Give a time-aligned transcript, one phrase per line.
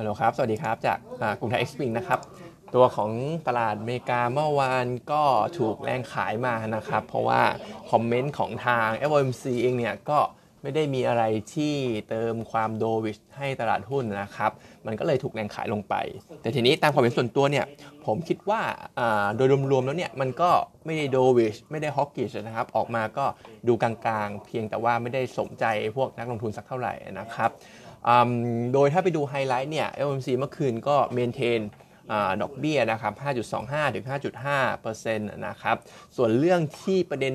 [0.00, 0.98] ฮัลโหลครับ สวัสดีครับ จาก
[1.40, 2.20] กรุงไทยเอ็กซ์พิงนะครับ
[2.74, 3.10] ตัวของ
[3.46, 5.22] ตลาดอเมริกาเมื่อวานก็
[5.58, 7.42] ถูกแรงขายมานะครับ เพราะว่า
[7.90, 10.18] คอมเมนต์ของทาง FOMC เองเนี่ยก็
[10.62, 11.22] ไม่ได้มีอะไร
[11.54, 11.74] ที่
[12.08, 14.50] เติมความโดวิชให้ตลาดหุ้นนะครับ
[14.86, 15.94] มันก็เลยถูกแรงขายลงไป
[16.42, 17.66] แต่ทีนี้ตามความเห็นส่วนตัวเนี่ย
[18.06, 18.60] ผมคิดว่า
[19.36, 20.50] โดยรวมๆแล้วเนี่ย มันก็
[20.84, 23.24] ไม่ได้โดวิชไม่ได้ฮอกกิชนะครับ ออกมาก็
[23.68, 23.92] ดูกลา
[24.26, 25.64] งๆ เพียงแต่ว่าไม่ได้สมใจ
[25.96, 27.50] พวกนักลงทุนสักเท่าไหร่นะครับ
[28.74, 31.60] โดยถ้าไปดูไฮไลท์เนี่ย FOMC เมื่อคืนก็ maintain
[32.42, 33.12] ดอกเบี้ยนะครับ
[33.54, 35.76] 5.25 ถึง 5.5%นะครับ
[36.16, 37.34] ส่วนเรื่องที่ประเด็น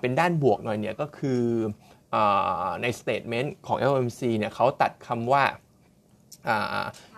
[0.00, 1.42] เป็นด้านบวกหน่อยเนี่ยก็คือ
[2.82, 5.44] ใน statement ของ FOMC เนี่ยเขาตัดคำว่า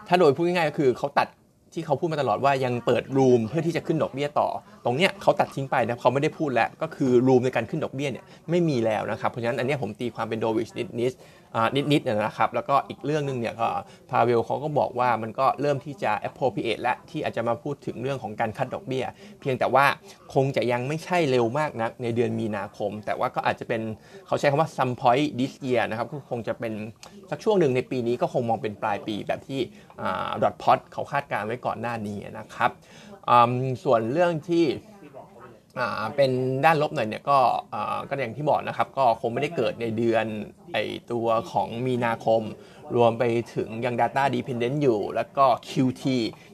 [0.09, 1.29] ถ้าโดยพูดง่ายๆก็คือเขาตัด
[1.75, 4.49] ที่เขาพูดมาตลอดว่ายังเปิด room เพื่อที่จะขึ้นดอกเบี้ยต่อ
[4.85, 11.15] ตรงเนี้ยเขาตัดทิ้งไปนะเขาไม่ได้พูดแล้ว ก็คือ room ในการขึ้นดอกเบี้ยเนี่ยไม่มีแล้วนะครับเพราะฉะนั้นอันนี้ผมตีความเป็นโดวิชนิดนิด
[11.93, 13.69] นิดๆนะครับแล้วก็อีกเรื่องหนึ่งเนี่ยก็
[14.11, 19.05] พาเวลเขาก็บอกว่ามันก็เริ่มที่จะ appropriate และที่อาจจะมาพูดถึงเรื่องของการคัดดอกเบี้ย
[19.41, 19.85] เพียงแต่ว่า
[20.35, 23.83] คงจะยังไม่ใช่เร็วมากนักในเดือนมีนาคม แต่ว่าก็อาจจะเป็น
[24.27, 26.73] เขาใช้คำว่า some point this year นะครับก็คงจะเป็น
[27.31, 29.61] สักช่วงหนึ่งในปีนี้ก็คงมองเป็นปลายปีแบบที่
[30.43, 32.71] ดอทพอตเขาคาดการไว้ก่อนหน้านี้นะครับ
[33.85, 34.67] ส่วนเรื่องที่
[36.17, 36.31] เป็น
[36.65, 37.39] ด้านลบหน่อยเนี่ยก็
[38.09, 40.27] ก็อย่างที่บอกนะครับ ก็คงไม่ได้เกิดในเดือน
[40.73, 40.79] ไอ
[41.13, 42.43] ตัวของมีนาคม
[42.97, 46.05] รวมไปถึงยัง Data Dependent อยู่ แล้วก็ QT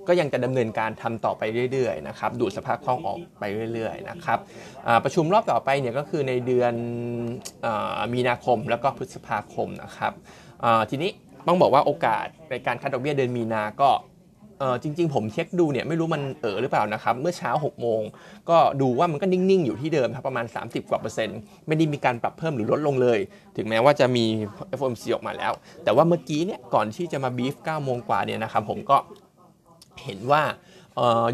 [0.08, 1.42] ก็ยังจะดำเนินการทำต่อไป
[1.72, 4.38] เรื่อยๆนะครับดูดสภาพคล่องออกไปเรื่อยๆนะครับ
[5.04, 6.74] ประชุมรอบต่อไปเนี่ยก็คือในเดือน
[8.14, 10.12] มีนาคมแล้วก็พฤษภาคมนะครับ
[10.90, 11.10] ทีนี้
[11.46, 13.90] ต้องบอกว่าโอกาสในการคัดดอกเบี้ยเดือนมีนาก็
[14.58, 18.00] เออจริง ๆ ผมเช็คดูเนี่ยไม่รู้มันเออหรือเปล่านะครับ เมื่อเช้า 6 โมง
[18.50, 23.18] ก็ดูว่ามันก็นิ่ง ๆ อยู่ที่เดิมครับประมาณ 30 กว่าเปอร์เซ็นต์ไม่ได้มีการปรับเพิ่มหรือลดลงเลย
[23.56, 24.24] ถึงแม้ว่าจะมี
[24.78, 25.52] FOMC ออกมาแล้ว
[25.84, 28.96] แต่ว่าเมื่อกี้เนี่ยก่อนที่จะมาบีฟ9โมงกว่าเนี่ยนะครับผมก็
[30.04, 30.42] เห็นว่า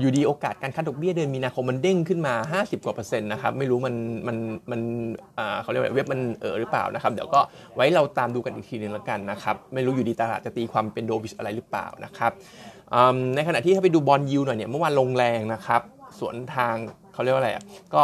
[0.01, 3.95] อยู่ดีโอกาสการคัดดอกเบี้ยเดือนมีนาคมมันเด้งขึ้นมา 50 กว่าเปอร์เซ็นต์นะครับไม่รู้มัน
[4.27, 4.37] มัน
[4.71, 4.81] มัน
[5.63, 7.41] เขาเรียกว่าเว็บมันเออหรือเปล่านะครับเดี๋ยวก็
[7.75, 12.33] ไว้เราตามดูกันอีกทีนึงแล้วกันนะครับไม่รู้อยู่ดีตลาดจะตีความเป็นโดวิชอะไรหรือเปล่านะครับ
[13.35, 15.81] ในขณะที่ถ้าไปดู bond yield หน่อยเนี่ยเมื่อวานลงแรงนะครับ
[16.19, 16.75] สวนทาง
[17.13, 17.51] เขาเรียกว่าอะไร
[17.95, 18.03] ก็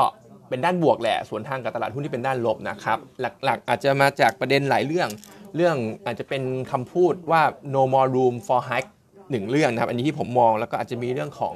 [0.48, 2.98] เป็นด้านบวกแหละสวนทางกับตลาดหุ้นที่เป็นด้านลบนะครับ
[3.44, 5.08] หลักๆ อาจจะมาจากประเด็นหลายเรื่อง
[5.56, 7.42] เรื่องอาจจะเป็นคำพูดว่า
[7.74, 8.90] no more room for hike
[9.30, 11.54] หนึ่งเรื่องนะครับอันนี้ที่ผมมองแล้วก็อาจจะมีเรื่องของ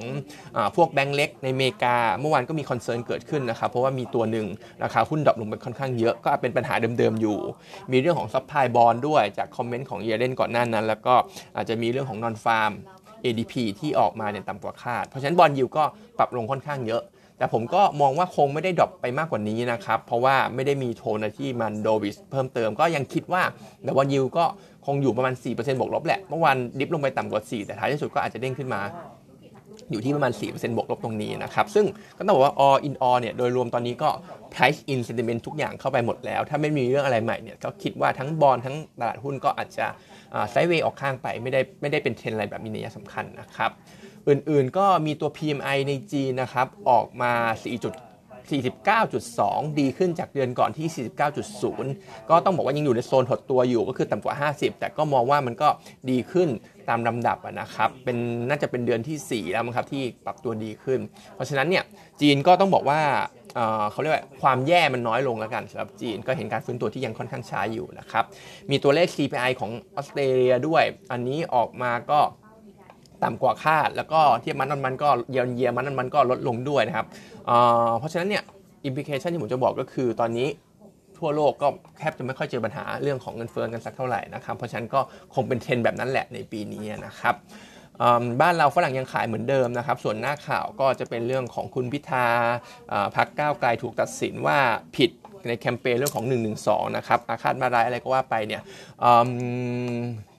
[0.56, 4.47] อพวกแบงก์เล็กในอเมริกา เมื่อวานก็มี concern เกิดขึ้นนะครับเพราะว่ามีตัวหนึ่ง
[4.82, 7.38] ราคาหุ้น drop ลงไปค่อนข้างเยอะก็เป็นปัญหาเดิมๆอยู่
[7.92, 11.15] มีเรื่องของ supply bond ด้วยจาก comment ของ Yellen ก่อนหน้านั้น แล้วก็
[11.56, 12.72] อาจจะมีเรื่องของ nonfarm
[13.25, 15.84] ADP ที่ออกมาเนี่ยต่ำกว่าคาด เพราะฉะนั้น bond yield ก็
[16.19, 17.03] ปรับลงค่อนข้างเยอะ
[17.38, 23.43] แต่ผมก็มองว่าคงไม่ได้ drop ไปมากกว่านี้นะครับ เพราะว่าไม่ได้มีโทนที่มัน dovish เพิ่มเติมก็ยังคิดว่า
[23.83, 24.44] แต่ bond yield ก็
[24.87, 28.81] คงอยู่ประมาณ 4%บวกลบแหละ เมื่อวาน dip ลงไปต่ำกว่า 4 แต่ท้ายที่สุดก็อาจจะเด้งขึ้นมา
[29.92, 31.86] อยู่ที่ประมาณ 4%บวกลบตรงนี้นะครับ ซึ่ง
[32.19, 34.08] ก็ต้องบอกว่า all in all เนี่ยโดยรวมตอนนี้ก็
[34.53, 39.86] price in sentiment ทุกอย่างเข้าไปหมดแล้ว ถ้าไม่มีเรื่องอะไรใหม่เนี่ยก็คิดว่าทั้งบอลทั้งตลาดหุ้นก็อาจจะ
[40.50, 43.70] ไซด์เวย์ออกข้างไปไม่ได้ไม่ได้เป็นเทรนอะไรแบบมีนัยสำคัญนะครับ
[44.28, 47.32] อื่นๆก็มีตัว PMI ในจีนนะครับ ออกมา
[48.91, 51.09] 49.2 ดีขึ้นจากเดือนก่อนที่
[51.59, 55.69] 49.0 ก็ต้องบอกว่ายังอยู่ในโซนหดตัวอยู่ก็คือต่ำกว่า 50 แต่ก็มองว่ามันก็
[56.10, 56.48] ดีขึ้น
[56.88, 58.16] ตามลำดับนะครับเป็น
[58.48, 61.00] น่าจะเป็นเดือนที่ 4 แล้วมั้งครับที่ปรับตัวดีขึ้น
[61.34, 61.84] เพราะฉะนั้นเนี่ย
[62.20, 63.00] จีนก็ต้องบอกว่า
[63.91, 68.25] เขาเรียกว่าความแย่มันน้อยลงแล้วกันสำหรับจีนก็เห็นการฟื้นตัวที่ยังค่อนข้างช้าอยู่นะครับ
[68.71, 70.82] มีตัวเลข CPI ของออสเตรเลียด้วย
[71.12, 72.21] อันนี้ออกมาก็
[73.22, 77.06] ต่ำกว่าคาด แล้วก็เทียบ month on month ก็ year on year month on month ก็ลดลงด้วยนะครับ
[77.98, 78.42] เพราะฉะนั้นเนี่ย
[78.84, 80.48] implication ที่ผมจะบอกก็คือตอนนี้
[81.22, 81.69] ทั่วโลกก็
[81.99, 85.00] แทบจะไม่ค่อยเจอปัญหาเรื่องของเงินเฟ้อกันสักเท่าไหร่นะครับ เพราะฉะนั้นก็
[85.34, 87.34] คงเป็นเทรนแบบนั้นแหละในปีนี้นะครับ
[88.41, 92.27] บ้านเราฝรั่งยังขายเหมือนเดิมนะครับ ส่วนหน้าข่าวก็จะเป็นเรื่องของคุณพิธา
[93.16, 94.59] พรรคก้าวไกลถูกตัดสินว่า
[94.97, 95.10] ผิด
[95.47, 96.27] ในแคมเปญเรื่องของ
[96.60, 98.62] 112 นะครับ อาคาดมาร้ายอะไรก็ว่าไปเนี่ย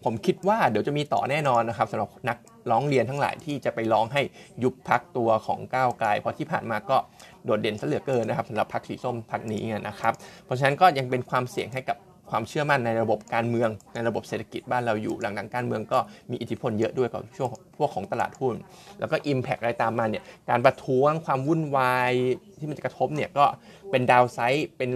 [0.06, 2.38] ผมคิดว่าเดี๋ยวจะมีต่อแน่นอนนะครับสำหรับนัก
[2.72, 4.22] ร้องเรียนทั้งหลายที่จะไปร้องให้
[4.64, 6.98] ยุบพักตัวของก้าวไกลเพราะที่ผ่านมาก็
[7.46, 10.14] โดดเด่นซะเหลือเกินนะครับสำหรับพักสีส้มพักนี้นะครับ
[10.46, 11.98] เพราะฉะนั้นก็ยังเป็นความเสี่ยงให้กับ
[12.30, 16.00] ความเชื่อมั่นในระบบการเมืองในระบบเศรษฐกิจบ้านเราอยู่หลังๆการเมืองก็
[16.32, 18.56] มีอิทธิพลเยอะด้วยกับช่วงพวกของตลาดหุ้น
[19.00, 22.12] แล้วก็ Impact อะไรตามมาเนี่ยการประท้วงความวุ่นวาย
[22.60, 23.46] ที่มันจะกระทบเนี่ยก็
[23.92, 24.92] เป็นดาวไซด์เป็น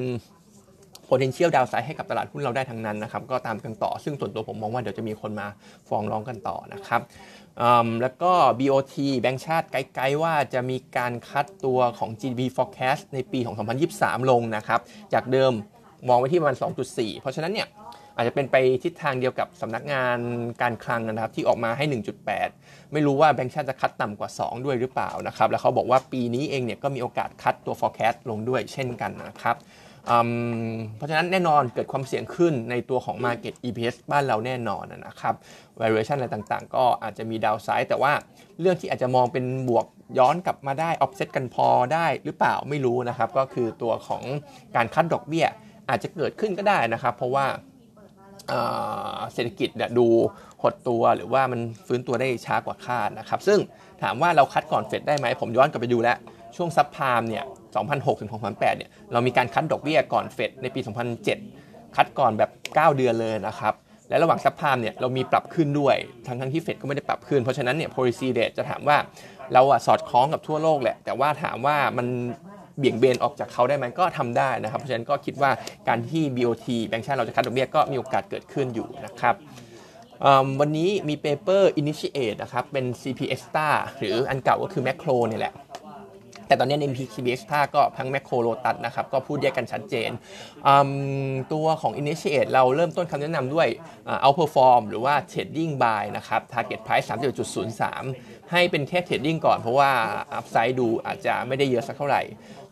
[1.09, 5.47] potential downside ให้กับตลาดหุ้นเราได้ทั้งนั้นนะครับ ก็ตามกันต่อ ซึ่งส่วนตัวผมมองว่าเดี๋ยวจะมีคนมา
[5.87, 7.01] ฟ้องร้องกันต่อนะครับ
[8.01, 13.55] แล้วก็ BOT แบงก์ชาติไกด์ว่าจะมีการคัดตัวของ GDP forecast ในปีของ
[13.93, 14.79] 2023 ลงนะครับ
[15.13, 15.53] จากเดิม
[16.09, 16.57] มองไว้ที่ประมาณ
[16.87, 17.67] 2.4 เพราะฉะนั้นเนี่ย
[18.15, 20.17] อาจจะเป็นไปทิศทางเดียวกับสำนักงาน
[20.61, 21.85] การคลังนะครับที่ออกมาให้
[22.39, 29.55] 1.8 ไม่รู้ว่าแบงก์ชาติจะคัดต่ำกว่า 2 ด้วยหรือเปล่านะครับ แล้วเขาบอกว่าปีนี้เองเนี่ยก็มีโอกาสคัดตัว forecast ลงด้วยเช่นกันนะครับ
[30.95, 35.35] เพราะฉะนั้นแน่นอนเกิดความเสี่ยงขึ้นในตัวของ Market EPS บ้านเราแน่นอนนะครับ
[35.79, 38.13] valuation อะไรต่างๆ ก็อาจจะมีดาวไซด์แต่ว่า
[38.59, 39.85] เรื่องที่อาจจะมองเป็นบวก
[40.19, 44.23] ย้อนกลับมาได้ offset กันพอได้หรือเปล่าไม่รู้นะครับ ก็คือตัวของ
[44.75, 45.47] การคัดดอกเบี้ย
[45.89, 47.45] อาจจะเกิดขึ้นก็ได้นะครับ เพราะว่า
[49.33, 49.69] เศรษฐกิจ
[49.99, 50.07] ดู
[50.61, 53.59] หดตัวหรือว่ามันฟื้นตัวได้ช้ากว่าคาดนะครับ ซึ่ง
[54.01, 56.17] ถามว่าเราคัดก่อนเฟดได้ไหมผมย้อนกลับไปดูแล้ว
[56.55, 57.45] ช่วงซับพามเนี่ย
[57.85, 60.79] 2006ถึง2008เนี่ยเรามีการคัดดอกเบี้ยก่อนเฟดในปี
[61.37, 63.73] 2007 คัดก่อนแบบ 9 เดือนเลยนะครับ
[64.09, 65.95] และระหว่างซับพามเนี่ยเรามีปรับขึ้นด้วย
[66.27, 68.97] ทั้งทั้งที่เฟดก็ไม่ได้ปรับขึ้น เพราะฉะนั้นเนี่ย policy rate จะถามว่า
[69.53, 72.07] เราอะสอดคล้องกับทั่วโลกแหละ แต่ว่าถามว่ามัน
[72.77, 75.51] เบี่ยงเบนออกจากเขาได้ไหมก็ทำได้นะครับ เพราะฉะนั้นก็คิดว่า
[75.87, 79.35] การที่ BOT แบงก์ชาติเราจะ cut ดอกเบี้ยก็มีโอกาสเกิดขึ้นอยู่นะครับ
[80.59, 83.69] วันนี้มี paper initiate นะครับเป็น CP Axtra
[83.99, 85.53] หรืออันเก่าก็คือ Makro เนี่ยแหละ
[86.47, 90.09] แต่ตอนนี้ใน PCBX ท่าก็ทั้งแม็คโครโลตัสนะครับก็พูดแยกกันชัดเจน
[91.53, 93.67] ตัวของ Initiate เราเริ่มต้นคำแนะนำด้วย
[94.23, 97.07] outperform หรือว่า trading buy นะครับ target price
[97.77, 99.91] 31.03 ให้เป็นแค่ trading ก่อนเพราะว่า
[100.39, 102.21] upside ดูอาจจะไม่ได้เยอะสักเท่าไหร่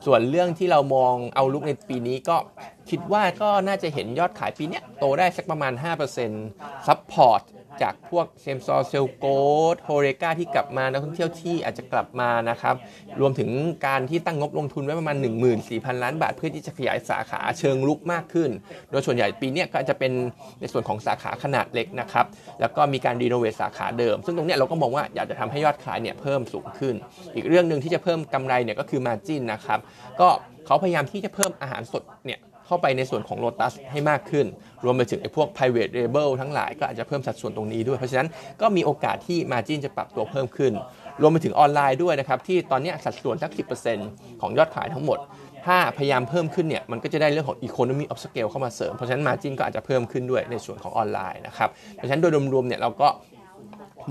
[0.06, 2.38] ส่วนเรื่องที่เรามอง outlook ในปีนี้ก็
[2.90, 5.74] คิดว่าก็น่าจะเห็นยอดขายปีนี้โตได้สักประมาณ
[6.30, 7.42] 5% support
[7.82, 12.76] จากพวก same store sales growth HoReCa ที่กลับมานักท่องเที่ยวที่อาจจะกลับมานะครับ
[13.20, 13.50] รวมถึง
[13.88, 15.18] การที่ตั้งงบลงทุนไว้ประมาณ
[15.60, 18.50] 14,000 ล้านบาท เพื่อที่จะขยายสาขาเชิงรุกมากขึ้น
[18.92, 20.12] โดยส่วนใหญ่ปีนี้ก็จะเป็น
[20.60, 22.26] ในส่วนของสาขาขนาดเล็กนะครับ
[22.62, 26.96] แล้วก็มีการ renovate สาขาเดิม ซึ่งตรงนี้เราก็มองว่าอยากจะทำให้ยอดขายเนี่ยเพิ่มสูงขึ้น
[27.36, 29.80] อีกเรื่องหนึ่งที่จะเพิ่มกำไรเนี่ยก็คือมาจินนะครับ
[30.22, 30.28] ก็
[30.66, 34.46] เขาพยายามที่จะเพิ่มอาหารสดเนี่ย เข้าไปในส่วนของ Lotus ให้มากขึ้น
[34.84, 38.30] รวมไปถึงไอ้พวก private label ทั้งหลายก็อาจจะเพิ่มสัดส่วนตรงนี้ด้วย เพราะฉะนั้น
[38.62, 40.74] ก็มีโอกาสที่ margin จะปรับตัวเพิ่มขึ้น
[41.22, 43.52] รวมไปถึงออนไลน์ด้วยนะครับ ที่ตอนนี้สัดส่วนสัก
[43.96, 45.20] 10%ของยอดขายทั้งหมด
[45.66, 53.08] ถ้าพยายามเพิ่มขึ้นเนี่ยมันก็จะได้เรื่องของ economy of scale เข้ามาเสริม เพราะฉะนั้น margin ก็อาจจะเพิ่มขึ้นด้วยในส่วนของออนไลน์นะครับเพราะฉะนั้นโดยรวมๆเนี่ยเราก็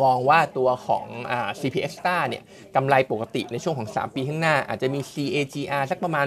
[0.02, 2.42] มองว่าตัวของอ่า CP Extra เนี่ย
[2.76, 6.26] กำไรปกติในช่วงของ 3 ปีข้างหน้า อาจจะมี CAGR สักประมาณ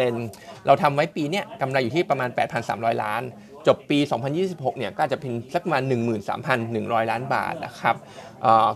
[0.00, 2.28] 17%เราทำไว้ปีเนี้ยกำไรอยู่ที่ประมาณ
[2.66, 3.22] 8,300 ล้าน
[3.66, 3.98] จบปี
[4.38, 5.82] 2026 เนี่ยก็จะเป็นสักประมาณ
[6.46, 7.96] 13,100 ล้านบาทนะครับ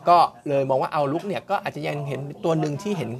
[0.08, 0.18] ก็
[0.48, 3.10] เลยมองว่าเอาลุกเนี่ยก็อาจจะยังเห็นตัวหนึ่งที่เห็น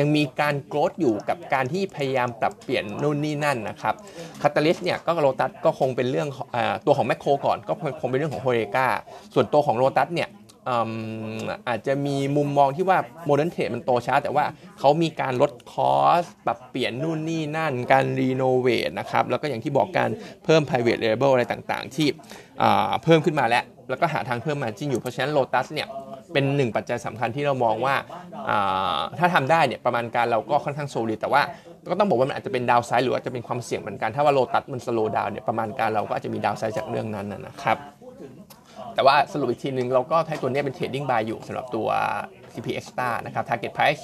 [0.00, 3.94] ยังมีการโกรธอยู่กับการที่พยายามปรับเปลี่ยนนู่นนี่นั่นนะครับ
[4.42, 6.56] คาตาลิสเนี่ยก็โรตัสก็คงเป็นเรื่องอ
[6.86, 8.86] ตัวของแม็คโครก่อนก็คงเป็นเรื่องของ HoReCa
[9.34, 10.28] ส่วนตัวของโลตัสเนี่ย
[11.68, 14.44] อาจจะมีมุมมองที่ว่า modern trade มันโตช้า แต่ว่า
[14.78, 20.10] เขามีการลด cost ปรับเปลี่ยนนู่นนี่นั่น การ renovate นะครับ แล้วก็อย่างที่บอกการ
[20.44, 22.08] เพิ่ม private label อะไรต่างๆ ที่
[23.02, 25.88] เพิ่มขึ้นมาแล้ว แล้วก็หาทางเพิ่มมาจริงอยู่ เพราะฉะนั้นโลตัสเนี่ย
[26.32, 27.94] เป็นหนึ่งปัจจัยสำคัญที่เรามองว่า
[29.18, 31.42] ถ้าทำได้เนี่ยประมาณการเราก็ค่อนข้าง solid แต่ว่า
[31.90, 37.78] ก็ต้องบอกว่ามันอาจจะเป็น downside หรือว่าจะเป็นความเสี่ยงเหมือนกันถ้าว่าโลตัสมัน slow down เนี่ยประมาณการเราก็อาจจะมี downside จากเรื่องนั้นนะครับ
[38.96, 41.88] แต่ว่าสรุปอีกทีนึงเราก็ให้ตัวนี้เป็น trading buy อยู่สำหรับตัว
[42.52, 44.00] CP Axtra นะครับ Target Price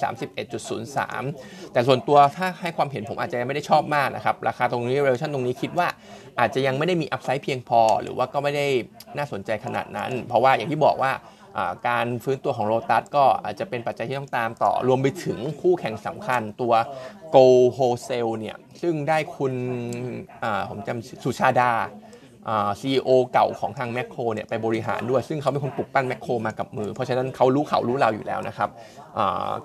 [0.83, 5.87] 31.03 แต่ส่วนตัวถ้าให้ความเห็นผมอาจจะยังไม่ได้ชอบมากนะครับ ราคาตรงนี้ valuation ตรงนี้คิดว่า
[6.39, 8.67] อาจจะยังไม่ได้มี upside เพียงพอ หรือว่าก็ไม่ได้
[9.17, 11.11] น่าสนใจขนาดนั้น เพราะว่าอย่างที่บอกว่า
[11.89, 16.73] การฟื้นตัวของโ o ตัสก็อาจจะเป็นปัจจัยที่ต้องตามต่อ รวมไปถึงคู่แข่งสำคัญตัว
[17.35, 17.45] Go
[17.77, 19.53] Wholesale เนี่ย ซึ่งได้คุณ
[20.69, 21.71] ผมจำสุชาดา
[22.79, 28.69] ซีอีโอเก่าของทางแมคโครเนี่ยไปบริหารด้วย ซึ่งเขาเป็นคนปลุกปั้นแมคโครมากับมือ เพราะฉะนั้นเขารู้เขารู้เราอยู่แล้วนะครับ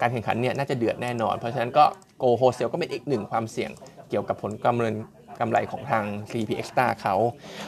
[0.01, 1.85] การแข่งขันเนี่ยน่าจะเดือดแน่นอน เพราะฉะนั้นก็
[2.19, 3.71] โกโฮเซลก็เป็นอีกหนึ่งความเสี่ยง
[4.11, 4.95] เกี่ยวกับผลกำเนิน
[5.41, 7.15] กำไรของทาง CP Extra เขา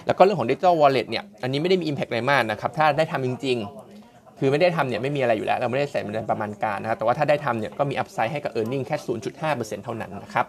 [0.06, 8.68] แล้วก็เรื่องของ Digital Wallet เนี่ย อันนี้ไม่ได้มี Impact อะไรมากนะครับ ถ้าได้ทำจริง ๆ คือไม่ได้ทำเนี่ยไม่มีอะไรอยู่แล้ว เราไม่ได้ใส่ในประมาณการนะครับ แต่ว่าถ้าได้ทำเนี่ยก็มีอัพไซด์ให้กับ e a r
[8.72, 8.96] n i n g แค่
[9.40, 10.46] 0.5%เท่านั้นนะครับ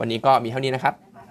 [0.00, 0.94] วันนี้ก็มีเท่านี้นะครับ